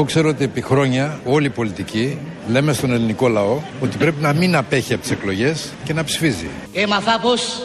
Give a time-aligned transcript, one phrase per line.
[0.00, 2.18] Εγώ ξέρω ότι επί χρόνια όλοι οι πολιτικοί
[2.48, 6.48] λέμε στον ελληνικό λαό ότι πρέπει να μην απέχει από τις εκλογές και να ψηφίζει.
[6.72, 7.62] Έμαθα πως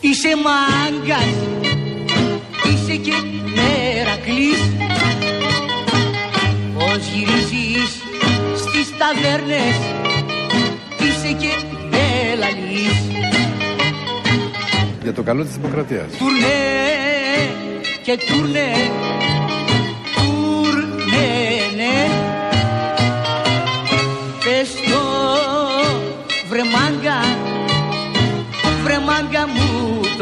[0.00, 1.34] είσαι μάγκας
[2.64, 3.12] Είσαι και
[3.54, 4.60] μερακλής
[6.74, 7.90] Πως γυρίζεις
[8.56, 9.76] στις ταβέρνες
[11.00, 11.48] Είσαι και
[11.90, 12.98] μελαλής
[15.02, 16.06] Για το καλό της δημοκρατίας.
[16.18, 16.48] Τουρνέ
[18.02, 19.33] και τουρνέ Τουρνέ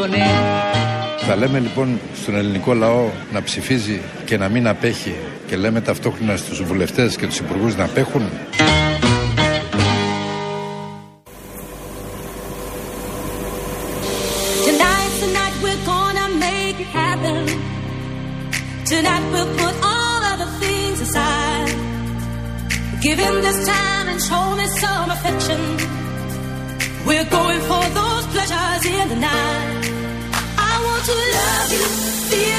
[0.05, 1.24] Ε.
[1.27, 5.15] Θα λέμε λοιπόν στον ελληνικό λαό να ψηφίζει και να μην απέχει
[5.47, 8.23] και λέμε ταυτόχρονα στους βουλευτές και τους υπουργούς να απέχουν;
[27.04, 27.82] We're going for.
[31.13, 32.51] To love you,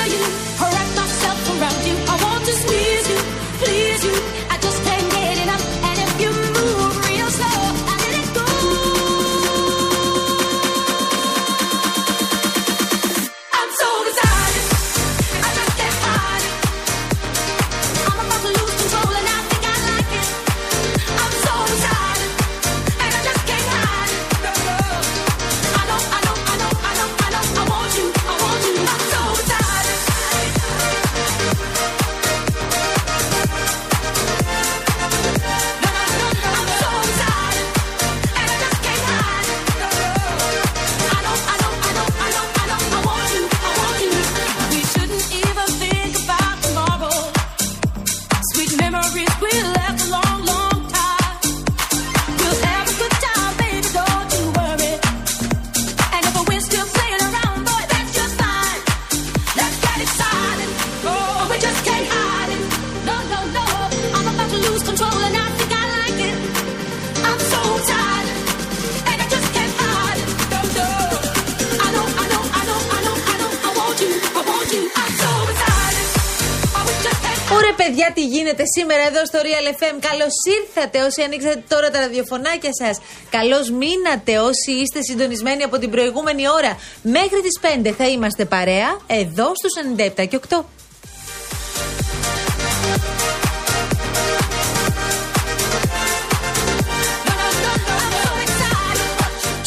[78.76, 79.96] σήμερα εδώ στο Real FM.
[80.10, 83.00] Καλώς ήρθατε όσοι ανοίξατε τώρα τα ραδιοφωνάκια σας.
[83.30, 86.78] Καλώς μείνατε όσοι είστε συντονισμένοι από την προηγούμενη ώρα.
[87.02, 89.74] Μέχρι τις 5 θα είμαστε παρέα εδώ στους
[90.18, 90.64] 97 και 8.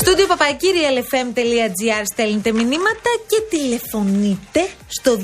[0.06, 5.18] Στούντιο παπακύριαλεφm.gr στέλνετε μηνύματα και τηλεφωνείτε στο 211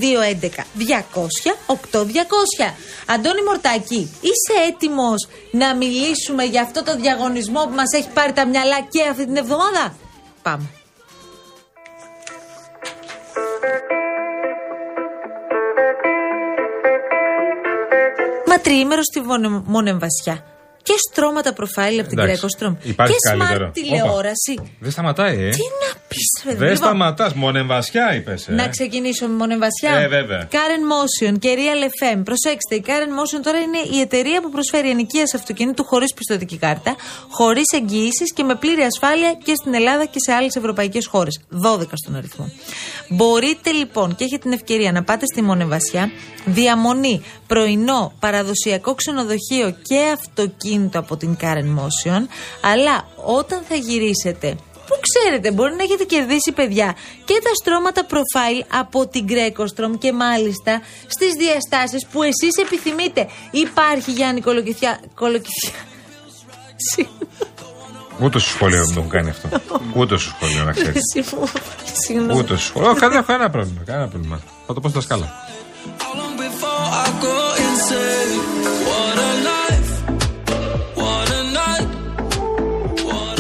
[0.46, 2.74] 200 8200.
[3.06, 8.46] Αντώνη Μορτάκη, είσαι έτοιμος να μιλήσουμε για αυτό το διαγωνισμό που μας έχει πάρει τα
[8.46, 9.96] μυαλά και αυτή την εβδομάδα;
[10.42, 10.70] Πάμε.
[18.46, 20.51] Μα τριήμερο στη Βονε- Μονεμβασιά.
[20.82, 22.74] Και στρώματα προφάιλ από την Εντάξει, Greco Strom.
[22.82, 23.70] υπάρχει Και smart καλύτερο.
[23.70, 24.54] τηλεόραση.
[24.80, 25.50] Δεν σταματάει, ε.
[25.50, 27.32] Τι να πει, ρε Δεν λοιπόν, σταματάς.
[27.34, 28.48] Μονεμβασιά είπες.
[28.48, 28.52] Ε.
[28.52, 29.90] Να ξεκινήσω με Μονεμβασιά.
[29.90, 30.48] Ε, βέβαια.
[30.50, 32.22] Karen Motion και Real FM.
[32.24, 36.96] Προσέξτε, η Karen Motion τώρα είναι η εταιρεία που προσφέρει ενοικίαση αυτοκινήτου χωρίς πιστοτική κάρτα,
[37.28, 41.40] χωρίς εγγυήσεις και με πλήρη ασφάλεια και στην Ελλάδα και σε άλλες ευρωπαϊκές χώρες.
[41.50, 42.50] 12 στον αριθμό.
[43.08, 46.10] Μπορείτε λοιπόν και έχετε την ευκαιρία να πάτε στη Μονεμβασιά,
[46.44, 52.20] διαμονή, πρωινό, παραδοσιακό ξενοδοχείο και αυτοκίνητο από την Karen Motion,
[52.60, 54.71] αλλά όταν θα γυρίσετε Πού
[55.12, 59.64] ξέρετε, μπορεί να έχετε κερδίσει παιδιά και τα στρώματα profile από την Greco
[59.98, 63.28] και μάλιστα στις διαστάσεις που εσείς επιθυμείτε.
[63.50, 65.00] Υπάρχει Γιάννη Κολοκυθιά.
[65.14, 65.72] Κολοκυθιά.
[68.20, 69.48] Ούτε στο σχολείο μου το έχουν κάνει αυτό.
[69.94, 71.00] Ούτε στο σχολείο, να ξέρεις.
[71.92, 72.38] Συγγνώμη.
[72.38, 72.94] Ούτε στο σχολείο.
[72.94, 73.82] Κανένα κανένα πρόβλημα.
[73.84, 74.40] Κανένα πρόβλημα.
[74.66, 75.32] Θα το πω στα σκάλα.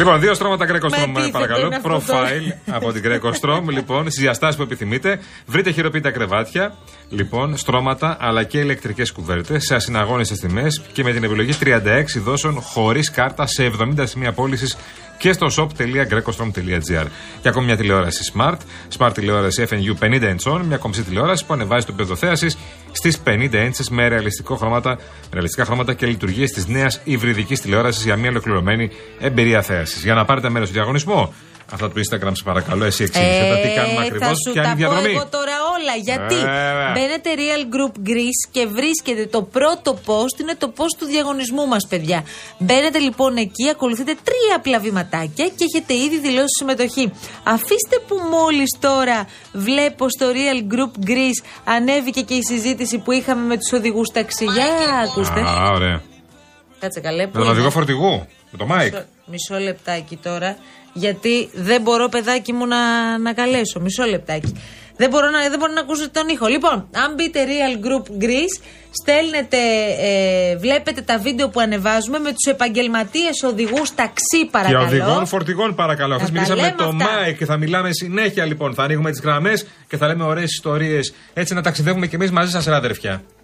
[0.02, 1.66] Λοιπόν, δύο στρώματα Greco Strom, επίθετο παρακαλώ.
[1.66, 2.02] είναι αυτό το.
[2.08, 3.62] Profile από την Greco Strom.
[3.68, 5.20] Λοιπόν, στις διαστάσεις που επιθυμείτε.
[5.46, 6.74] Βρείτε χειροποίητα κρεβάτια.
[7.08, 11.78] Λοιπόν, στρώματα αλλά και ηλεκτρικές κουβέρτες σε ασυναγώνιστε τιμές και με την επιλογή 36
[12.24, 14.76] δόσεων χωρίς κάρτα σε 70 σημεία πώλησης
[15.22, 17.06] και στο shop.grecostrom.gr.
[17.42, 18.56] Και ακόμη μια τηλεόραση Smart,
[18.98, 22.56] Smart τηλεόραση FNU 50 inch on, μια κομψή τηλεόραση που ανεβάζει το επίπεδο θέασης
[22.92, 24.98] στις 50 inches με ρεαλιστικό χρώματα,
[25.32, 30.02] ρεαλιστικά χρώματα και λειτουργίες της νέας υβριδικής τηλεόρασης για μια ολοκληρωμένη εμπειρία θέασης.
[30.02, 31.34] Για να πάρετε μέρος στο διαγωνισμό,
[31.72, 34.58] αυτά του Instagram, σε παρακαλώ, εσύ εξήγησε τα τι κάνουμε Ε, ακριβώς θα σου και
[34.58, 35.14] αν τα είναι πω διαδρομή.
[35.14, 35.96] εγώ τώρα όλα.
[35.96, 36.92] Γιατί Βέβαια.
[36.94, 41.86] μπαίνετε Real Group Greece και βρίσκετε το πρώτο post, είναι το post του διαγωνισμού μας,
[41.88, 42.24] παιδιά.
[42.58, 47.12] Μπαίνετε λοιπόν εκεί, ακολουθείτε τρία απλά βηματάκια και έχετε ήδη δηλώσει συμμετοχή.
[47.42, 53.46] Αφήστε που μόλις τώρα βλέπω στο Real Group Greece ανέβηκε και η συζήτηση που είχαμε
[53.46, 54.66] με τους οδηγούς ταξιγιά.
[55.04, 55.40] Ακούστε.
[55.40, 56.02] Α, ωραία.
[56.78, 57.22] Κάτσε καλέ.
[57.22, 58.26] Με που τον είναι; οδηγό φορτηγού.
[58.50, 58.92] Με το Μάικ.
[58.92, 60.56] Μισό, μισό λεπτάκι τώρα,
[60.92, 62.78] γιατί δεν μπορώ, παιδάκι μου, να,
[63.18, 63.80] να καλέσω.
[63.80, 64.54] Μισό λεπτάκι.
[64.96, 66.46] Δεν μπορώ, να, δεν μπορώ να ακούσω τον ήχο.
[66.46, 68.56] Λοιπόν, αν μπείτε Real Group Greece,
[68.90, 69.56] στέλνετε,
[70.00, 74.84] ε, βλέπετε τα βίντεο που ανεβάζουμε με τους επαγγελματίες οδηγούς ταξί, Και παρακαλώ.
[74.84, 76.14] οδηγών φορτηγών, παρακαλώ.
[76.14, 77.20] Να Χθε τα μιλήσαμε με λέμε το αυτά.
[77.20, 78.74] Μάικ και θα μιλάμε συνέχεια λοιπόν.
[78.74, 81.14] Θα ανοίγουμε τις γραμμές και θα λέμε ωραίες ιστορίες.
[81.34, 83.41] Έτσι να ταξιδεύουμε κι εμείς μαζί σας, ρε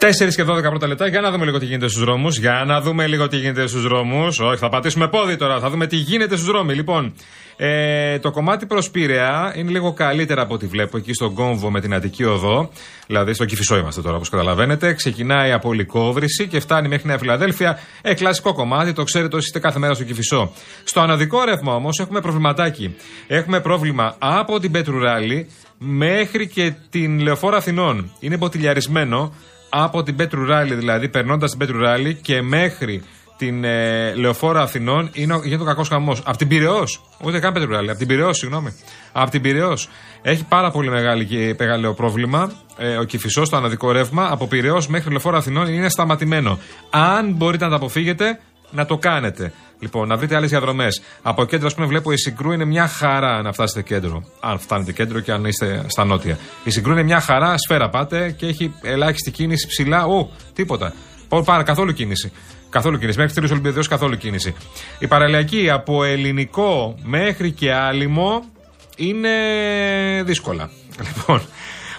[0.00, 1.06] 4 και 12 πρώτα λεπτά.
[1.06, 2.38] Για να δούμε λίγο τι γίνεται στους δρόμους.
[2.38, 4.40] Για να δούμε λίγο τι γίνεται στους δρόμους.
[4.40, 5.58] Όχι, θα πατήσουμε πόδι τώρα.
[5.60, 6.70] Θα δούμε τι γίνεται στους δρόμου.
[6.70, 7.14] Λοιπόν,
[7.56, 11.80] ε, το κομμάτι προς Πειραιά είναι λίγο καλύτερα από ό,τι βλέπω εκεί στον κόμβο με
[11.80, 12.70] την Αττική Οδό.
[13.06, 14.92] Δηλαδή στο Κυφισό είμαστε τώρα, όπως καταλαβαίνετε.
[14.92, 17.78] Ξεκινάει από Λικόβρηση και φτάνει μέχρι Νέα Φιλαδέλφια.
[18.02, 20.52] Ε, κλασικό κομμάτι, το ξέρετε όσοι είστε κάθε μέρα στο Κυφισό.
[20.84, 22.96] Στο αναδικό ρεύμα όμως έχουμε προβληματάκι.
[23.26, 28.12] Έχουμε πρόβλημα από την Πετρουράλη μέχρι και την Λεωφόρα Αθηνών.
[28.20, 29.32] Είναι ποτηλιαρισμένο
[29.68, 33.02] από την Πέτρου Ράλι, δηλαδή περνώντας την Πέτρου Ράλι και μέχρι
[33.36, 36.22] την ε, Λεωφόρα Αθηνών είναι, ο- γίνεται ο κακός χαμός.
[36.24, 38.74] Από την Πυραιός, ούτε καν Πέτρου Ράλι, από την Πυραιός, συγγνώμη.
[39.12, 39.88] Από την Πυραιός
[40.22, 42.52] έχει πάρα πολύ μεγάλη και μεγάλο πρόβλημα.
[42.78, 46.58] Ε, ο Κυφισός, το αναδικό ρεύμα, από Πυραιός μέχρι Λεωφόρα Αθηνών είναι σταματημένο.
[46.90, 49.52] Αν μπορείτε να τα αποφύγετε, να το κάνετε.
[49.80, 51.02] Λοιπόν, να βρείτε άλλες διαδρομές.
[51.22, 54.24] Από κέντρο, ας πούμε, βλέπω η Συγκρού είναι μια χαρά να φτάσετε κέντρο.
[54.40, 56.38] Αν φτάνετε κέντρο και αν είστε στα νότια.
[56.64, 60.04] Η Συγκρού είναι μια χαρά, σφαίρα πάτε και έχει ελάχιστη κίνηση ψηλά.
[60.06, 60.92] Ω, τίποτα.
[61.28, 62.32] Ω, Πάρα, καθόλου κίνηση.
[62.70, 63.18] Καθόλου κίνηση.
[63.18, 64.54] Μέχρι τρει Ολυμπιαδίου καθόλου κίνηση.
[64.98, 68.44] Η παραλιακή από ελληνικό μέχρι και άλυμο
[68.96, 69.30] είναι
[70.24, 70.70] δύσκολα.
[71.06, 71.42] Λοιπόν,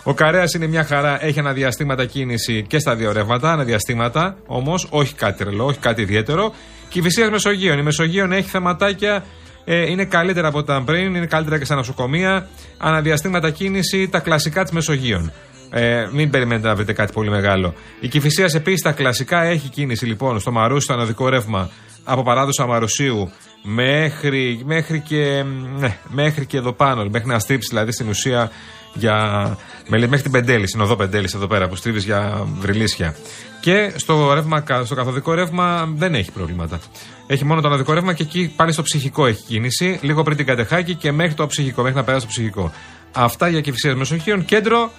[0.03, 3.51] ο Καρέας είναι μια χαρά, έχει αναδιαστήματα κίνηση και στα δύο ρεύματα.
[3.51, 6.53] Αναδιαστήματα όμως, όχι κάτι τρελό, όχι κάτι ιδιαίτερο.
[6.89, 7.77] Και η Φυσία Μεσογείων.
[7.77, 9.23] Η Μεσογείων έχει θεματάκια,
[9.65, 12.47] ε, είναι καλύτερα από όταν πριν, είναι καλύτερα και στα νοσοκομεία.
[12.77, 15.31] Αναδιαστήματα κίνηση, τα κλασικά της Μεσογείων.
[15.71, 17.73] Ε, μην περιμένετε να βρείτε κάτι πολύ μεγάλο.
[17.99, 21.69] Η Κυφυσίας επίσης τα κλασικά έχει κίνηση λοιπόν στο Μαρούσι, στο αναδικό ρεύμα
[22.03, 23.31] από παράδοση Αμαρουσίου
[23.63, 25.43] μέχρι, μέχρι, και,
[25.77, 28.51] ναι, μέχρι και εδώ πάνω, μέχρι να στρίψει δηλαδή στην ουσία
[28.93, 29.57] για,
[29.87, 33.15] με, μέχρι την Πεντέλη, στην οδό Πεντέλης εδώ πέρα που στρίβεις για βρυλίσια.
[33.61, 36.79] Και στο, ρεύμα, στο καθοδικό ρεύμα δεν έχει προβλήματα.
[37.27, 40.45] Έχει μόνο το αναδικό ρεύμα και εκεί πάλι στο ψυχικό έχει κίνηση, λίγο πριν την
[40.45, 42.71] κατεχάκη και μέχρι το ψυχικό, μέχρι να περάσει το ψυχικό.
[43.11, 44.45] Αυτά για κυφυσία Μεσοχείων.
[44.45, 44.91] Κέντρο,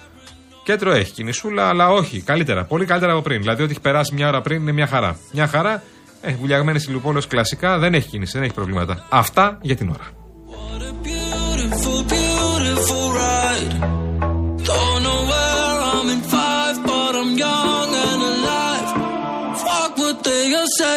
[0.63, 2.21] κέντρο έχει κινησούλα, αλλά όχι.
[2.21, 3.39] Καλύτερα, πολύ καλύτερα από πριν.
[3.39, 5.17] Δηλαδή, ότι έχει περάσει μια ώρα πριν είναι μια χαρά.
[5.31, 5.83] Μια χαρά,
[6.21, 9.05] ε, βουλιαγμένη ηλιοπόλεω κλασικά, δεν έχει κίνηση, δεν έχει προβλήματα.
[9.09, 10.19] Αυτά για την ώρα.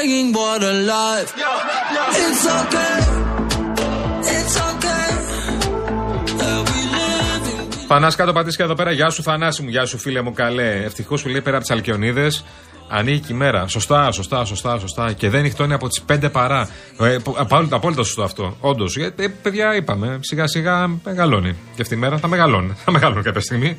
[0.05, 1.31] Are saying, what a life.
[2.23, 2.99] It's okay.
[4.37, 5.09] It's okay.
[6.39, 7.87] That we living.
[7.89, 8.91] Θανάση κάτω πατήσια εδώ πέρα.
[8.91, 10.71] Γεια σου, Θανάση μου, γεια σου, φίλε μου, καλέ.
[10.85, 12.45] Ευτυχώς που λέει πέρα από τις Αλκιονίδες.
[12.89, 13.67] Ανοίγει και η μέρα.
[13.67, 15.13] Σωστά, σωστά, σωστά, σωστά.
[15.13, 16.69] Και δεν νυχτώνει από τις 5 παρά.
[17.01, 18.57] Ε, που- απόλυτα, απόλυτα σωστό αυτό.
[18.61, 18.97] Όντως.
[18.97, 21.57] Ε, παιδιά, είπαμε, σιγά σιγά μεγαλώνει.
[21.77, 22.77] Και αυτή η μέρα θα μεγαλώνει.
[22.85, 23.79] Θα μεγαλώνει κάποια στιγμή.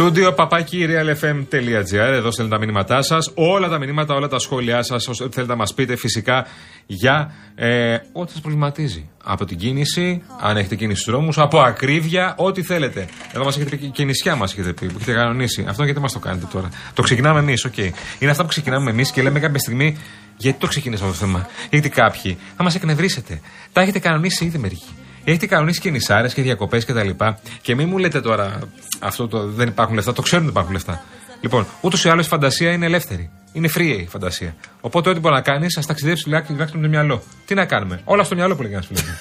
[0.00, 2.12] Στούντιο παπάκι realfm.gr.
[2.12, 3.30] Εδώ στέλνετε τα μηνύματά σας.
[3.34, 6.46] Όλα τα μηνύματα, όλα τα σχόλιά σας, ό,τι θέλετε να μας πείτε φυσικά
[6.86, 9.08] για ε, ό,τι σας προβληματίζει.
[9.24, 13.08] Από την κίνηση, αν έχετε κίνηση στους δρόμους, από ακρίβεια, ό,τι θέλετε.
[13.32, 15.64] Εδώ μας έχετε πει και νησιά μας έχετε πει, που έχετε κανονίσει.
[15.68, 16.68] Αυτό γιατί μας το κάνετε τώρα.
[16.94, 17.76] Το ξεκινάμε εμείς, οκ.
[18.18, 19.96] Είναι αυτά που ξεκινάμε εμείς και λέμε κάποια στιγμή
[20.36, 23.40] γιατί το ξεκινήσαμε αυτό το θέμα; Γιατί κάποιοι θα μας εκνευρίσετε;
[23.72, 24.94] Τα έχετε κανονίσει ήδη μερικοί.
[25.24, 27.38] Έχετε κανονίσει και νησάρες και διακοπές και τα λοιπά.
[27.62, 28.58] Και μην μου λέτε τώρα
[28.98, 30.12] αυτό το δεν υπάρχουν λεφτά.
[30.12, 31.02] Το ξέρουν ότι υπάρχουν λεφτά.
[31.40, 33.30] Λοιπόν, ούτως ή άλλως η φαντασία είναι ελεύθερη.
[33.52, 34.54] Είναι free η φαντασία.
[34.80, 37.22] Οπότε ό,τι μπορεί να κάνεις, ας ταξιδέψεις τουλάχιστον με το μυαλό.
[37.46, 38.00] Τι να κάνουμε.
[38.04, 39.16] Όλα στο μυαλό που λέγανε ένα φίλο μου.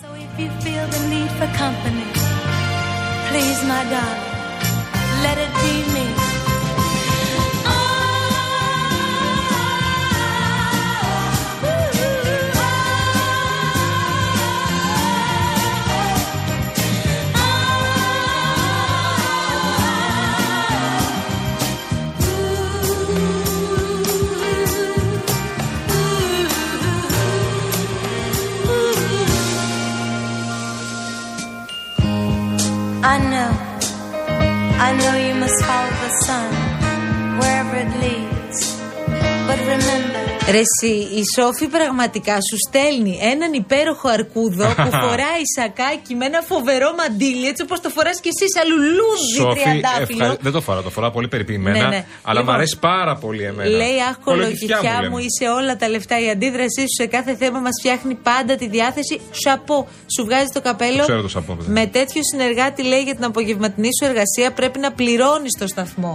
[0.00, 2.06] So if you feel the need for company,
[3.28, 4.35] please, my darling,
[34.78, 36.52] I know you must follow the sun
[37.38, 38.58] wherever it leads.
[39.48, 40.15] But remember,
[40.50, 46.40] Ρε εσύ, η Σόφη πραγματικά σου στέλνει έναν υπέροχο αρκούδο που φοράει σακάκι με ένα
[46.42, 50.24] φοβερό μαντίλι, έτσι όπως το φοράς και εσύ σαν λουλούδι Σόφι, τριαντάφυλλο.
[50.24, 51.78] ευχα- δεν το φοράω, το φοράω πολύ περιποιημένα.
[51.78, 52.04] Ναι, ναι.
[52.22, 53.68] Αλλά Λοιπόν, μου αρέσει πάρα πολύ εμένα.
[53.70, 55.22] Λέει, Αχ, Κολοκυθιά κολοκυθιά μου, λέμε.
[55.22, 56.20] είσαι όλα τα λεφτά.
[56.20, 59.20] Η αντίδρασή σου σε κάθε θέμα μας φτιάχνει πάντα τη διάθεση.
[59.30, 59.88] Σαπό.
[60.14, 60.96] Σου βγάζει το καπέλο.
[60.96, 61.72] Το ξέρω το σαπό, βέβαια.
[61.80, 66.14] Με τέτοιο συνεργάτη, λέει, για την απογευματινή σου εργασία πρέπει να πληρώνεις το σταθμό.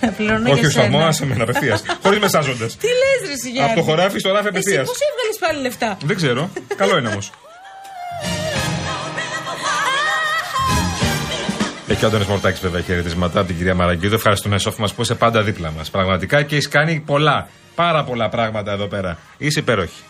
[0.00, 1.06] Να πληρώνω Όχι, για ο Σαμό, σένα.
[1.06, 1.82] άσε με απευθείας.
[2.02, 2.76] Χωρίς μεσάζοντες.
[2.76, 4.86] Τι λες, Ρε Σιγιάννη; Από το χωράφι στο ράφι Εσύ απευθείας.
[4.86, 6.50] πώς έβγαλες πάλι λεφτά; Δεν ξέρω.
[6.76, 7.30] Καλό είναι όμως.
[11.88, 14.14] Έχει ο Άντωνη Μορτάκης βέβαια χαιρετίσματα από την κυρία Μαραγκίδου.
[14.14, 15.90] Ευχαριστούμε, Σόφη μας που είσαι πάντα δίπλα μας.
[15.90, 19.18] Πραγματικά και έχει κάνει πολλά, πάρα πολλά πράγματα εδώ πέρα.
[19.38, 20.02] Είσαι υπέροχη.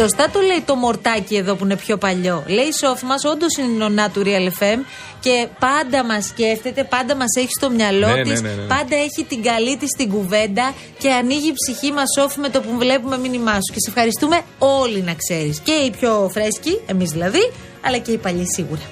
[0.00, 2.44] Σωστά το λέει το μορτάκι εδώ που είναι πιο παλιό.
[2.46, 4.78] Λέει η Σόφη μας, όντως είναι η νονά του Real FM
[5.20, 8.66] και πάντα μας σκέφτεται, πάντα μας έχει στο μυαλό Ναι, της, ναι, ναι, ναι.
[8.66, 12.60] πάντα έχει την καλή της στην κουβέντα και ανοίγει η ψυχή μας, Σόφη, με το
[12.60, 13.72] που βλέπουμε μήνυμά σου.
[13.72, 15.58] Και σε ευχαριστούμε όλοι να ξέρεις.
[15.58, 18.82] Και οι πιο φρέσκοι, εμείς δηλαδή, αλλά και οι παλιοί σίγουρα.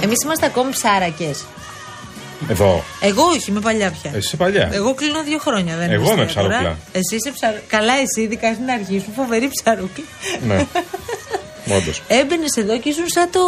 [0.00, 1.44] Εμείς είμαστε ακόμη ψάρακες.
[2.48, 2.84] Εδώ.
[3.00, 4.10] Εγώ όχι, είμαι παλιά πια.
[4.14, 4.70] Εσύ είσαι παλιά.
[4.72, 5.76] Εγώ κλείνω δύο χρόνια.
[5.76, 6.48] Δεν Εγώ είμαι είμαι τώρα.
[6.48, 6.78] ψαρούκλα.
[6.92, 7.54] Εσύ είσαι ψαρ...
[7.66, 10.04] Καλά, εσύ, ειδικά στην αρχή σου, φοβερή ψαρούκλα.
[10.46, 10.66] Ναι.
[11.76, 12.02] Όντως.
[12.08, 13.40] Έμπαινες εδώ και ήσουν σαν το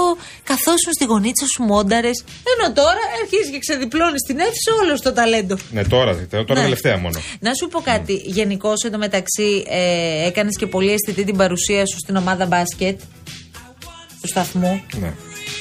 [0.45, 2.25] καθόσουν στη γωνίτσα σου μόνταρες.
[2.53, 5.57] Ενώ τώρα αρχίζεις και ξεδιπλώνεις την αίθουσα όλο το ταλέντο.
[5.71, 6.61] Ναι, τώρα, τώρα Ναι.
[6.61, 7.21] τελευταία μόνο.
[7.41, 8.13] Να σου πω κάτι.
[8.25, 13.01] Γενικώς εντωμεταξύ ε, έκανες και πολύ αισθητή την παρουσία σου στην ομάδα μπάσκετ
[14.21, 14.83] του σταθμού.
[15.01, 15.13] Ναι.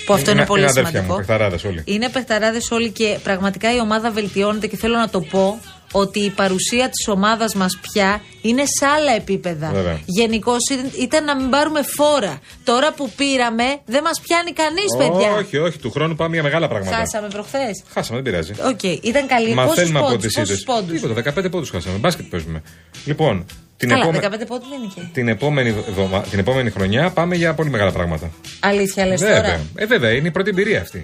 [0.06, 1.12] Που αυτό είναι, πολύ αδέρφια σημαντικό.
[1.14, 1.82] Μου, παιχταράδες όλοι.
[1.86, 5.60] Είναι παιχταράδε όλοι και πραγματικά η ομάδα βελτιώνεται και θέλω να το πω
[5.92, 9.70] ότι η παρουσία της ομάδας μας πια είναι σε άλλα επίπεδα.
[9.74, 10.00] Βέβαια.
[10.06, 10.60] Γενικώς
[11.02, 12.40] ήταν να μην πάρουμε φόρα.
[12.64, 15.32] Τώρα που πήραμε δεν μας πιάνει κανείς, παιδιά.
[15.36, 16.96] Όχι, όχι, του χρόνου πάμε για μεγάλα πράγματα.
[16.96, 17.84] Χάσαμε προχθές.
[17.94, 18.54] Χάσαμε, δεν πειράζει.
[18.72, 19.54] Οκ, ήταν καλή.
[19.54, 20.64] Πόσους Μαθαίνουμε από πόντους, τις πόσους είδες.
[20.64, 21.98] πόντους; Τίποτα, 15 πόντους χάσαμε.
[21.98, 22.62] Μπάσκετ παίζουμε.
[23.06, 23.46] Λοιπόν,
[23.78, 25.02] την, Καλά, επόμε- 15 πόντους δεν είναι και.
[25.14, 28.32] την, επόμενη, εβδομα- την επόμενη χρονιά πάμε για πολύ μεγάλα πράγματα.
[28.60, 29.42] Αλήθεια λες βέβαια.
[29.42, 29.60] τώρα.
[29.76, 30.98] Ε, βέβαια, είναι η πρώτη εμπειρία αυτή.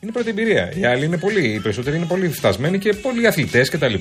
[0.00, 0.72] Είναι η πρώτη εμπειρία.
[0.76, 3.94] Οι άλλοι είναι πολύ, οι περισσότεροι είναι πολύ φτασμένοι και πολύ αθλητές κτλ.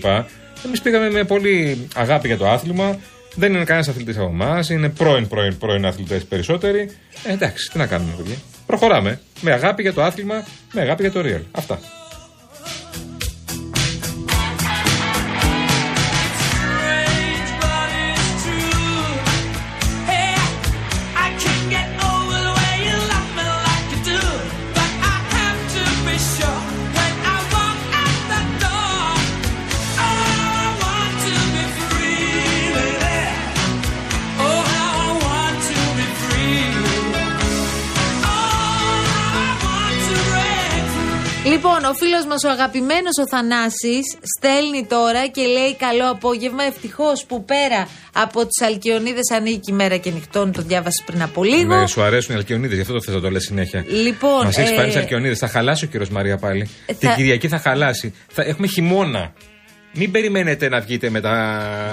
[0.66, 2.98] Εμείς πήγαμε με πολύ αγάπη για το άθλημα.
[3.36, 4.70] Δεν είναι κανένας αθλητής από εμάς.
[4.70, 6.90] Είναι πρώην, πρώην, πρώην αθλητές περισσότεροι.
[7.24, 8.36] Ε, εντάξει, τι να κάνουμε, παιδιά.
[8.66, 9.20] Προχωράμε.
[9.42, 10.44] Με αγάπη για το άθλημα,
[10.74, 11.42] με αγάπη για το real.
[11.52, 11.80] Αυτά.
[41.90, 44.06] Ο φίλος μας, ο αγαπημένος ο Θανάσης
[44.38, 46.64] στέλνει τώρα και λέει: Καλό απόγευμα.
[46.64, 50.52] Ευτυχώς που πέρα από τις Αλκιονίδες ανοίγει η μέρα και νυχτώνει.
[50.52, 51.76] Το διάβασε πριν από λίγο.
[51.76, 53.86] Ναι, σου αρέσουν οι Αλκιονίδες, γι' αυτό το θες να το λες συνέχεια.
[53.88, 55.38] Λοιπόν, Μας έχεις ε, πάρει τις Αλκιονίδες.
[55.40, 56.70] Θα χαλάσει ο κύριος Μαρία πάλι.
[56.86, 58.14] Ε, Την θα- Κυριακή θα χαλάσει.
[58.28, 58.42] Θα...
[58.44, 59.34] Έχουμε χειμώνα.
[59.94, 61.30] Μην περιμένετε να βγείτε με τα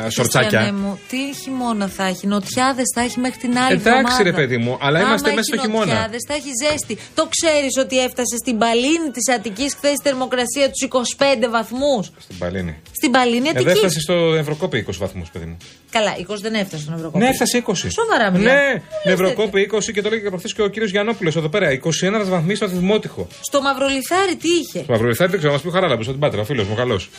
[0.02, 0.72] Χριστιανέ σορτσάκια.
[0.72, 4.22] μου, τι χειμώνα θα έχει, νοτιάδες θα έχει μέχρι την άλλη Εντάξει, εβδομάδα.
[4.22, 5.84] ρε παιδί μου, αλλά Άμα είμαστε έχει μέσα στο χειμώνα.
[5.86, 6.98] νοτιάδες, θα έχει ζέστη.
[7.14, 12.10] Το ξέρεις ότι έφτασε στην Παλίνη της Αττικής χθες η θερμοκρασία τους 25 βαθμούς.
[12.18, 12.74] Στην Παλίνη.
[12.98, 13.64] Στην Παλίνη Ε, Αττική.
[13.64, 15.56] δεν έφτασε στο Ευρωκόπη 20 βαθμούς, παιδί μου.
[15.90, 17.18] Καλά, 20 δεν έφτασε στον Ευρωκόπη.
[17.24, 17.90] Ναι, έφτασε 20.
[17.90, 18.54] Σοβαρά μιλάω.
[18.54, 21.70] Ναι, Δεν Ευρωκόπη 20 και το λέγε και προχθές και ο κύριος Γιαννόπουλος εδώ πέρα.
[21.70, 21.80] 21
[22.24, 23.26] βαθμοί στο Δημότυχο.
[23.40, 26.40] Στο Μαυρολιθάρι τι είχε; Το Μαυροβιθάρι δεν ξέρω, μας πει ο Χαράλαμπος από την Πάτρα,
[26.40, 27.10] ο φίλος μου, καλός.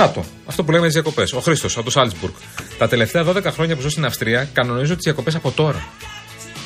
[0.00, 0.24] Να το.
[0.46, 1.32] Αυτό που λέμε τις διακοπές.
[1.32, 2.32] Ο Χρήστος από το Σάλτσμπουργκ.
[2.78, 5.84] Τα τελευταία 12 χρόνια που ζω στην Αυστρία κανονίζω τις διακοπές από τώρα.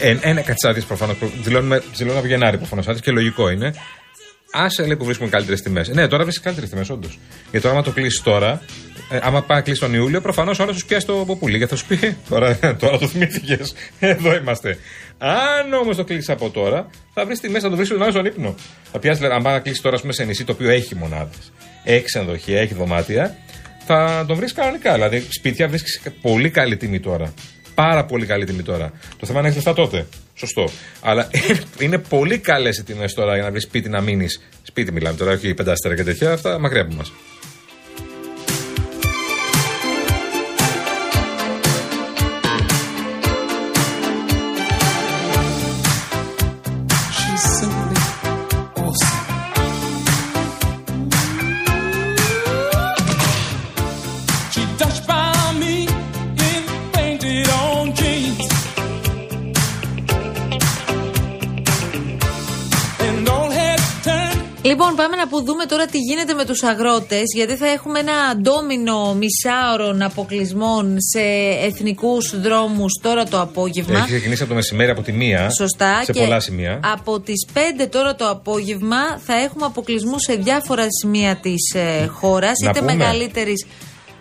[0.00, 1.16] Ε, ένα κατσάδι προφανώς.
[1.42, 3.00] Δηλώνουμε, δηλώνω από Γενάρη προφανώς.
[3.00, 3.74] και λογικό είναι.
[4.52, 5.88] Άσε λέει που βρίσκουμε καλύτερες τιμές.
[5.88, 7.18] Ναι, τώρα βρίσκεις καλύτερες τιμές, όντως.
[7.42, 8.62] Γιατί τώρα, άμα το κλείσει τώρα,
[9.10, 11.56] ε, άμα πάει να κλείσει τον Ιούλιο, προφανώς ο άλλο σου πιάσει το ποπούλι.
[11.56, 13.74] Γιατί θα σου πει, τώρα, τώρα το θυμήθηκες.
[13.98, 14.78] Εδώ είμαστε.
[15.18, 18.24] Αν όμως το κλείσεις από τώρα, θα βρεις τιμές, θα το βρεις τον άλλο στον
[18.24, 18.54] ύπνο.
[18.92, 20.94] Θα πιάσεις, δηλαδή, αν πάει να κλείσει τώρα, ας πούμε, σε νησί το οποίο έχει
[20.94, 21.52] μονάδες,
[21.84, 23.36] έχει ξενοδοχεία, έχει δωμάτια,
[23.86, 24.92] θα τον βρεις κανονικά.
[24.92, 27.34] Δηλαδή, σπίτια βρίσκεις πολύ καλή τιμή τώρα.
[27.74, 28.92] Πάρα πολύ καλή τιμή τώρα.
[29.18, 30.06] Το θέμα είναι να έχεις λεφτά τότε.
[30.34, 30.68] Σωστό.
[31.00, 31.28] Αλλά
[31.84, 34.42] είναι πολύ καλές οι τιμές τώρα για να βρεις σπίτι να μείνεις.
[34.62, 36.32] Σπίτι μιλάμε τώρα, όχι πεντάστερα και τέτοια.
[36.32, 37.12] Αυτά μακριά από μας.
[65.25, 70.02] Να που δούμε τώρα τι γίνεται με τους αγρότες, γιατί θα έχουμε ένα ντόμινο μισάωρων
[70.02, 71.21] αποκλεισμών σε
[71.66, 73.99] εθνικούς δρόμους τώρα το απόγευμα.
[73.99, 75.50] Έχει ξεκινήσει από το μεσημέρι από τη μία.
[75.50, 76.02] Σωστά.
[76.04, 76.81] Σε και πολλά σημεία.
[76.93, 82.59] Από τις 5 τώρα το απόγευμα θα έχουμε αποκλεισμούς σε διάφορα σημεία της ε, χώρας,
[82.64, 82.95] Να είτε πούμε.
[82.95, 83.66] μεγαλύτερης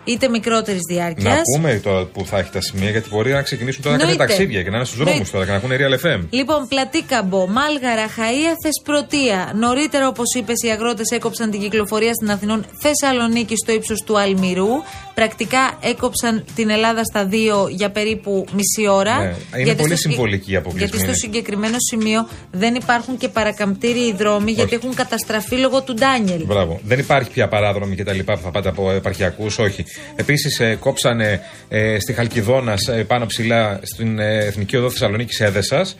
[0.04, 1.34] είτε μικρότερης διάρκειας.
[1.34, 4.32] Να πούμε τώρα που θα έχει τα σημεία, γιατί μπορεί να ξεκινήσουν τώρα κάποια Εννοείται.
[4.32, 5.32] ταξίδια και να είναι στους δρόμους Εννοείται.
[5.32, 6.26] τώρα και να ακούνε Real FM.
[6.30, 9.52] Λοιπόν, Πλατήκαμπο, Μάλγαρα, Χαία, Θεσπρωτεία.
[9.54, 14.68] Νωρίτερα, όπως είπες, οι αγρότες έκοψαν την κυκλοφορία στην Αθηνών Θεσσαλονίκη στο ύψος του Αλμυρού.
[15.14, 19.18] Πρακτικά έκοψαν την Ελλάδα στα δύο για περίπου μισή ώρα.
[19.18, 21.16] Ναι, είναι πολύ συμβολική η αποκλεισμή, Γιατί στο είναι.
[21.16, 26.44] συγκεκριμένο σημείο δεν υπάρχουν και παρακαμπτήριοι δρόμοι, γιατί έχουν καταστραφεί λόγω του Ντάνιελ.
[26.44, 26.80] Μπράβο.
[26.84, 29.84] Δεν υπάρχει πια παράδρομοι και τα λοιπά που θα πάτε από επαρχιακούς, όχι.
[30.16, 35.96] Επίσης, κόψανε ε, στη Χαλκιδόνας ε, πάνω ψηλά στην ε, Εθνική Οδό Θεσσαλονίκης Έδεσας.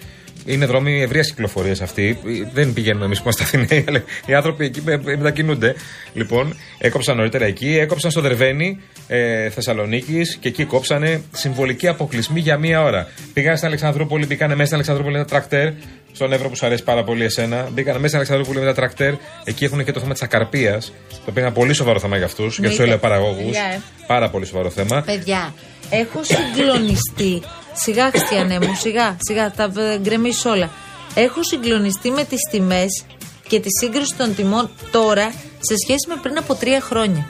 [0.46, 2.18] Είναι δρόμοι ευρείας κυκλοφορίας αυτοί.
[2.26, 5.74] Ε, Δεν πηγαίνουμε εμείς που είμαστε Αθηναίοι, αλλά οι άνθρωποι εκεί με- με- μετακινούνται.
[6.14, 12.58] Λοιπόν, έκοψαν νωρίτερα εκεί, έκοψαν στο Δερβένι ε, Θεσσαλονίκης και εκεί κόψανε συμβολική αποκλεισμή για
[12.58, 13.08] μία ώρα.
[13.32, 15.72] Πήγαν στην Αλεξανδρούπολη, μπήκανε μέσα στην Αλεξανδρούπολη με τα τρακτέρ,
[16.12, 17.68] στον Εύρο που σου αρέσει πάρα πολύ εσένα.
[17.72, 19.12] Μπήκανε μέσα στην Αλεξανδρούπολη με τα τρακτέρ.
[19.44, 22.26] Εκεί έχουν και το θέμα της ακαρπίας, το οποίο είναι ένα πολύ σοβαρό θέμα για
[22.26, 22.82] αυτούς, για τους Εννοείται.
[23.08, 23.44] ελαιοπαραγωγούς.
[23.44, 23.80] Παιδιά, ε.
[24.06, 25.02] Πάρα πολύ σοβαρό θέμα.
[25.02, 25.54] Παιδιά,
[25.90, 27.42] έχω συγκλονιστεί.
[27.74, 30.70] Σιγά, Χριστιανέ μου, σιγά, σιγά, τα ε, γκρεμίσω όλα.
[31.14, 33.04] Έχω συγκλονιστεί με τις τιμές
[33.48, 37.26] και τη σύγκριση των τιμών τώρα σε σχέση με πριν από τρία χρόνια.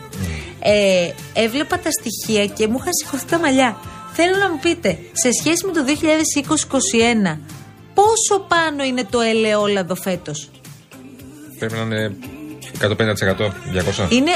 [0.60, 3.76] Ε, έβλεπα τα στοιχεία και μου είχαν σηκωθεί τα μαλλιά.
[4.12, 5.84] Θέλω να μου πείτε, σε σχέση με το
[7.34, 7.38] 2020-2021,
[7.94, 10.50] πόσο πάνω είναι το ελαιόλαδο φέτος;
[11.58, 12.16] Πρέπει να είναι
[12.80, 13.52] 150%,
[14.06, 14.10] 200.
[14.10, 14.32] Είναι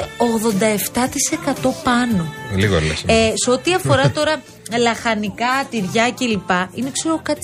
[1.65, 2.33] 87% πάνω.
[2.57, 3.05] Λίγο λες.
[3.07, 4.43] Ε, σε ό,τι αφορά τώρα
[4.79, 6.51] λαχανικά, τυριά κλπ.
[6.75, 7.41] Είναι ξέρω κάτι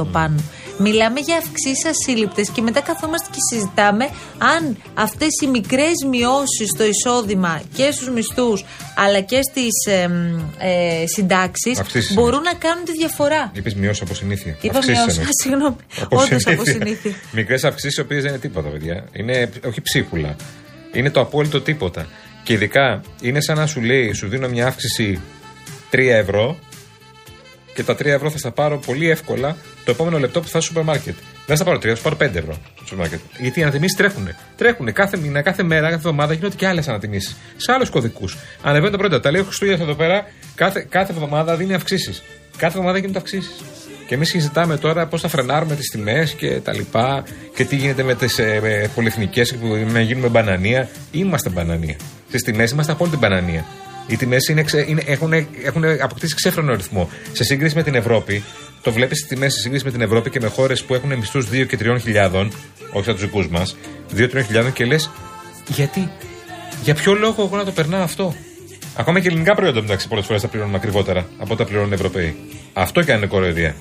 [0.00, 0.36] 40% πάνω.
[0.78, 4.04] Μιλάμε για αυξήσεις ασύλληπτες και μετά καθόμαστε και συζητάμε
[4.38, 8.64] αν αυτές οι μικρές μειώσεις στο εισόδημα και στους μισθούς
[8.96, 10.10] αλλά και στις ε,
[10.58, 13.50] ε, συντάξεις Αυξήσεις μπορούν να κάνουν τη διαφορά.
[13.54, 14.56] Είπες μειώσεις από συνήθεια.
[14.60, 15.18] Είπα Αυξήσεις μειώσεις.
[15.18, 15.28] εννοείς.
[15.36, 15.76] Α, Συγγνώμη.
[16.00, 16.72] Από Όντως από συνήθεια.
[16.72, 17.12] συνήθεια.
[17.32, 19.04] Μικρές αυξήσεις, οι οποίες δεν είναι τίποτα, παιδιά.
[19.12, 20.36] Είναι όχι ψίχουλα.
[20.92, 22.06] Είναι το απόλυτο τίποτα.
[22.42, 25.20] Και ειδικά είναι σαν να σου λέει, σου δίνω μια αύξηση
[25.90, 26.58] 3 ευρώ
[27.74, 30.60] και τα 3 ευρώ θα στα πάρω πολύ εύκολα το επόμενο λεπτό που θα στο
[30.60, 31.14] σούπερ μάρκετ.
[31.46, 33.20] Δεν θα πάρω 3, θα σου πάρω 5 ευρώ στο σούπερ μάρκετ.
[33.38, 34.28] Γιατί οι ανατιμήσεις τρέχουν.
[34.56, 37.36] Τρέχουν κάθε μήνα, κάθε μέρα, κάθε εβδομάδα γίνονται και άλλες ανατιμήσεις.
[37.56, 38.36] Σε άλλους κωδικούς.
[38.62, 39.20] Ανεβαίνουν τα πρώτα.
[39.20, 42.22] Τα λέει ο Χριστούγεννας εδώ πέρα, κάθε, κάθε εβδομάδα δίνει αυξήσεις.
[42.56, 43.64] Κάθε εβδομάδα γίνονται αυξήσεις.
[44.06, 48.02] Και εμείς συζητάμε τώρα πώς θα φρενάρουμε τις τιμές και τα λοιπά και τι γίνεται
[48.02, 50.88] με τις ε, πολυεθνικές που να γίνουμε μπανανία.
[51.10, 51.96] Είμαστε μπανανία.
[52.28, 53.64] Στις τιμές είμαστε απόλυτη μπανανία.
[54.06, 54.54] Οι τιμές
[55.06, 55.32] έχουν,
[55.64, 57.10] έχουν αποκτήσει ξέφρενο ρυθμό.
[57.32, 58.42] Σε σύγκριση με την Ευρώπη,
[58.82, 61.48] το βλέπεις στι τιμές σε σύγκριση με την Ευρώπη και με χώρες που έχουν μισθούς
[61.50, 62.52] 2 και 3 χιλιάδων,
[62.92, 63.76] όχι σαν τους δικούς μας,
[64.16, 65.10] 2-3 χιλιάδων και λες,
[65.68, 66.10] γιατί,
[66.82, 68.34] για ποιο λόγο εγώ να το περνάω αυτό;
[68.96, 71.94] Ακόμα και ελληνικά προϊόντα μεταξύ πολλές φορές τα πληρώνουμε ακριβότερα από ό,τι τα πληρώνουν οι
[71.94, 72.36] Ευρωπαίοι.
[72.72, 73.74] Αυτό και αν είναι κοροϊδία.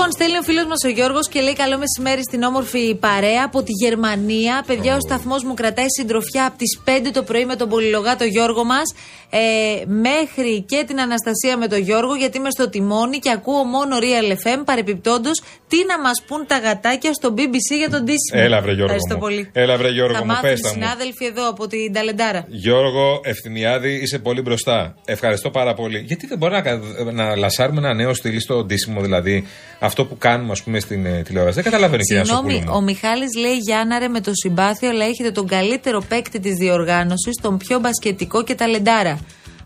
[0.00, 3.62] Λοιπόν, στέλνει ο φίλος μας ο Γιώργος και λέει: Καλό μεσημέρι στην όμορφη παρέα από
[3.62, 4.64] τη Γερμανία.
[4.66, 8.64] Παιδιά, ο σταθμός μου κρατάει συντροφιά από τις 5 το πρωί με τον πολυλογάτο Γιώργο
[8.64, 8.94] μας
[9.30, 13.96] ε, μέχρι και την Αναστασία με τον Γιώργο, γιατί είμαι στο τιμόνι και ακούω μόνο
[14.00, 14.62] Real FM.
[14.64, 18.40] Παρεπιπτόντως, τι να μας πούν τα γατάκια στο BBC για τον Τίσιμο.
[18.46, 19.20] Έλα, βρε, Γιώργο Ευχαριστώ μου.
[19.20, 19.50] πολύ.
[19.52, 20.74] Έλα, βρε, Γιώργο Θα μου, μάθουν πες οι τα μου.
[20.74, 22.44] συνάδελφοι εδώ από την Ταλεντάρα.
[22.48, 24.94] Γιώργο Ευθυμιάδη, είσαι πολύ μπροστά.
[25.04, 25.98] Ευχαριστώ πάρα πολύ.
[26.06, 26.80] Γιατί δεν μπορεί να, κα-
[27.12, 29.46] να λασάρουμε ένα νέο στυλ στο ντύσιμο, δηλαδή
[29.78, 31.54] αυτό που κάνουμε, ας πούμε, στην ε, τηλεόραση.
[31.54, 32.72] Δεν καταλαβαίνω, κυρία Συγγνώμη, Σοκούλου.
[32.76, 37.58] ο Μιχάλης λέει Γιάνναρε με το συμπάθειο, αλλά έχετε τον καλύτερο παίκτη της διοργάνωσης, τον
[37.58, 39.18] πιο μπασκετικό και ταλεντάρα.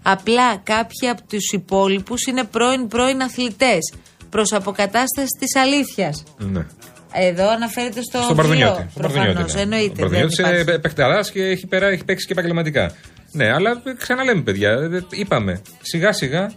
[0.03, 3.93] Απλά κάποιοι από τους υπόλοιπους είναι πρώην πρώην αθλητές.
[4.35, 6.25] Προς αποκατάσταση της αλήθειας.
[6.38, 6.66] Ναι.
[7.12, 8.23] Εδώ αναφέρεται στο.
[8.23, 8.87] Στον Μπαρδουνιώτη.
[8.90, 9.61] Στον Προφανώς, Μπαρδουνιώτη, ναι.
[9.61, 9.92] εννοείται.
[9.92, 10.81] Ο Μπαρδουνιώτης δεν είναι υπάρχει.
[10.81, 12.92] παικταρά και έχει, πέρα, έχει παίξει και επαγγελματικά.
[13.33, 16.53] Ναι, αλλά ε, ξαναλέμε, παιδιά, ε, είπαμε σιγά σιγά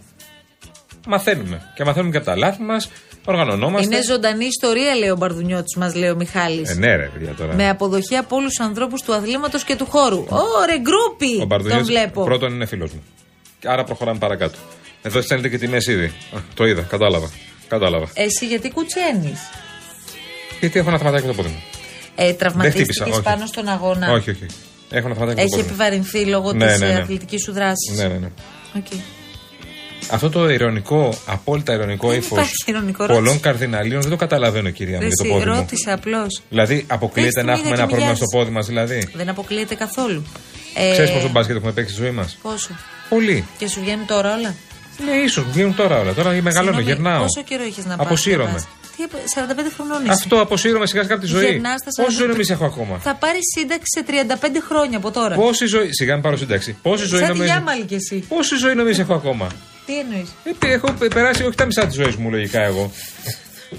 [1.06, 1.72] μαθαίνουμε.
[1.74, 2.90] Και μαθαίνουμε και από τα λάθη μας,
[3.24, 3.94] οργανωνόμαστε.
[3.94, 6.70] Είναι ζωντανή ιστορία, λέει ο Μπαρδουνιώτης, μας λέει ο Μιχάλης.
[6.70, 7.54] Ε, ναι, ρε, παιδιά τώρα.
[7.54, 10.26] Με αποδοχή από όλους τους ανθρώπους του αθλήματος και του χώρου.
[10.28, 11.34] Ωρε, γκρούπι!
[11.34, 12.24] Ο Τον Μπαρδουνιώτης βλέπω.
[12.24, 13.02] πρώτον είναι φίλος μου.
[13.64, 14.58] Άρα προχωράμε παρακάτω.
[15.02, 16.06] Εδώ στέλνετε και τιμέ ήδη.
[16.06, 17.30] Α, το είδα, κατάλαβα.
[17.68, 18.08] Κατάλαβα.
[18.14, 19.38] Εσύ γιατί κουτσένεις;
[20.60, 21.62] Γιατί έχω ένα θεματάκι στο πόδι μου.
[22.14, 23.04] Ε, Δεν Τραυματίστηκε χτύπησα.
[23.12, 23.22] όχι.
[23.22, 24.12] πάνω στον αγώνα.
[24.12, 24.46] Όχι, όχι.
[24.90, 25.74] Έχω ένα θεματάκι Έχει στο πόδι μου.
[25.74, 27.00] επιβαρυνθεί λόγω Ναι, της ναι, τη ναι.
[27.00, 27.96] αθλητικής σου δράσης.
[27.98, 28.28] Ναι, ναι, ναι.
[28.76, 28.86] Οκ.
[30.10, 33.38] Αυτό το ηρωνικό, απόλυτα ηρωνικό Δεν ύφος υπάρχει ηρωνικό, πολλών ρώτησε.
[33.40, 35.54] καρδιναλίων δεν το καταλαβαίνω, κυρία μου, για το Εσύ, πόδι μου.
[35.56, 36.42] ρώτησα απλώς.
[36.48, 38.44] Δηλαδή, αποκλείεται Πες να του, έχουμε είδα ένα και πρόβλημα στο μοιάζει.
[38.44, 40.22] πόδι μας, δηλαδή; Δεν αποκλείεται καθόλου.
[40.74, 42.70] Ε, Ξέρεις πόσο μπάσκετ έχουμε παίξει στη ζωή μας; Πόσο;
[43.08, 43.44] Πολύ.
[43.58, 44.54] Και σου βγαίνουν τώρα όλα;
[45.04, 46.12] Ναι, ίσως βγαίνουν τώρα όλα.
[46.12, 47.22] Τώρα μεγαλώνω, Συγγνώμη, γερνάω.
[47.22, 48.50] Πόσο καιρό έχει να πας Αποσύρωμαι.
[48.50, 49.02] να πας; Τι,
[49.34, 50.12] 45 χρονών είσαι.
[50.12, 51.44] Αυτό αποσύρωμαι σιγά σιγά από τη ζωή.
[51.50, 52.30] Γερνάς στα Πόση ζωή 45.
[52.30, 55.34] νομίζει έχω ακόμα; Θα πάρεις σύνταξη σε 35 χρόνια από τώρα.
[55.34, 55.88] Πόση ζωή.
[55.92, 56.76] Σιγά μην πάρω σύνταξη.
[56.82, 57.50] Πόση ζωή Σαν τη νομίζει.
[57.52, 58.24] Γιάμαλη κι εσύ.
[58.28, 59.46] Πόση ζωή νομίζει έχω ακόμα;
[59.86, 62.92] Τι εννοείς; Ε, έχω περάσει όχι τα μισά της ζωής μου, λογικά εγώ.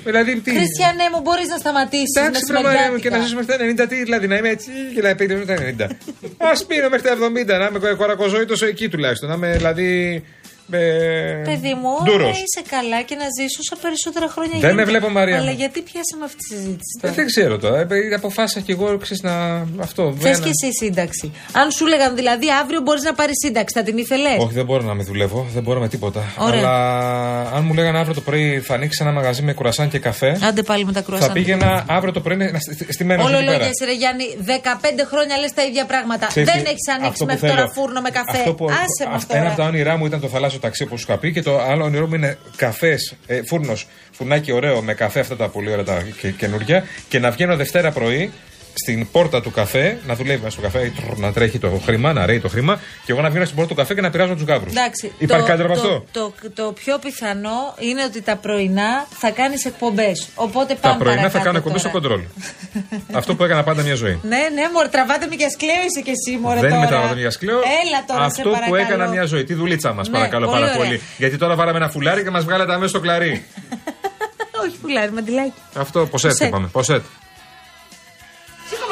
[0.04, 0.52] Δηλαδή τι.
[0.52, 3.22] Χριστιανέ μου, μπορείς να σταματήσεις να Εντάξει, πρέπει Μαρία μου, και να συμμετέχει.
[3.24, 5.92] ζήσουμε μέχρι τα 90, τι, δηλαδή να είμαι έτσι και να πείτε μέχρι τα 90.
[6.50, 9.30] Α μείνω μέχρι τα 70, να είμαι κορακοζώητο εκεί τουλάχιστον.
[9.30, 10.24] Να είμαι δηλαδή.
[10.72, 10.80] Με...
[11.50, 12.22] Παιδί μου, ντούρος.
[12.24, 14.90] να είσαι καλά και να ζήσει όσα περισσότερα χρόνια Δεν με γίνεται.
[14.90, 15.58] βλέπω, Μαρία Αλλά μου.
[15.64, 17.78] γιατί πιάσαμε αυτή τη συζήτηση Ε, τώρα; δεν ξέρω τώρα.
[17.80, 19.34] Ε, αποφάσισα κι εγώ, ξέρεις να.
[19.88, 20.02] Αυτό.
[20.20, 21.26] Θες ένα- και εσύ σύνταξη.
[21.62, 24.84] Αν σου λέγαν δηλαδή αύριο μπορείς να πάρεις σύνταξη, θα την ήθελες; Όχι, δεν μπορώ
[24.84, 26.22] να με δουλεύω, δεν μπορώ με τίποτα.
[26.38, 26.60] Ωραία.
[26.60, 26.76] Αλλά
[27.58, 30.64] αν μου λέγανε αύριο το πρωί θα ανοίξεις ένα μαγαζί με κουρασάν και καφέ, Άντε
[30.64, 31.28] πάλι με τα κρουασάν.
[31.28, 33.58] θα πήγαινα αύριο το πρωί να στη- στημένο Όλο εκεί πέρα.
[33.58, 36.26] λόγιας, ρε Γιάννη, 15 χρόνια λες τα ίδια πράγματα.
[36.28, 38.38] Ξέρεις Δεν τι, έχεις ανοίξει αυτό που μέχρι τώρα θέλω- φούρνο με καφέ.
[38.38, 39.70] Αυτό που, Άσε μας αυ- Ένα από τα τώρα.
[39.70, 42.16] όνειρά μου ήταν το θαλάσσιο ταξί, όπως σου είχα πει, και το άλλο όνειρό μου
[42.16, 46.84] είναι καφές, ε, φούρνος, φουρνάκι ωραίο με καφέ, αυτά τα πολύ ωραία τα και, καινούργια,
[47.08, 48.32] και να βγαίνω Δευτέρα πρωί
[48.82, 52.26] στην πόρτα του καφέ, να δουλεύει μέσα στο καφέ, τρρ, να τρέχει το χρήμα, να
[52.26, 54.44] ρέει το χρήμα, και εγώ να βγαίνω στην πόρτα του καφέ και να πειράζω τους
[54.44, 54.72] γάβρους.
[54.72, 59.08] Εντάξει, Υπάρχει το, καλύτερο από το, αυτό; Το, το, πιο πιθανό είναι ότι τα πρωινά
[59.10, 60.28] θα κάνεις εκπομπές.
[60.36, 62.00] Οπότε Τα πάμε πρωινά θα παρακάτω κάνω εκπομπή στο τώρα.
[62.00, 62.22] κοντρόλ.
[63.20, 64.20] αυτό που έκανα πάντα μια ζωή.
[64.24, 66.60] Ναι, ναι, μωρέ, τραβάτε με για σκλέο είσαι και εσύ, μωρέ.
[66.60, 66.82] Δεν τώρα.
[66.82, 67.58] είμαι τραβατόν για σκλέο.
[67.58, 68.76] Έλα τώρα, Αυτό σε που παρακαλώ.
[68.76, 69.44] έκανα μια ζωή.
[69.44, 70.86] Τη δουλίτσα μας, Ναι, παρακαλώ πολύ πάρα ωραία.
[70.86, 71.02] πολύ.
[71.18, 73.44] Γιατί τώρα βάλαμε ένα φουλάρι και μας βγάλατε αμέσως στο κλαρί.
[74.66, 75.54] Όχι, πουλάρι, μαντιλάκι.
[75.76, 76.48] Αυτό, ποσέτ Ποσέτ.
[76.48, 76.68] είπαμε.
[76.72, 77.04] Ποσέτ.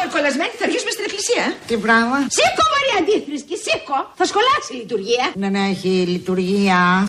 [0.07, 1.45] Σήκω μαρκολασμένη, θα αρχίσουμε στην εκκλησία.
[1.69, 2.17] Τι πράγμα.
[2.37, 3.97] Σήκω Μαρία Αντίθρησκη, σήκω.
[4.19, 5.25] Θα σχολάσει η λειτουργία.
[5.43, 6.79] Δεν έχει λειτουργία.